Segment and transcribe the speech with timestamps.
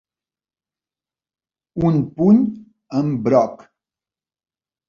[1.89, 2.41] Un puny
[3.01, 3.65] amb broc.